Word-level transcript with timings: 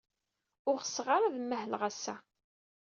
Ur 0.69 0.77
ɣseɣ 0.83 1.07
ara 1.15 1.25
ad 1.27 1.37
mahleɣ 1.41 1.81
ass-a. 1.89 2.15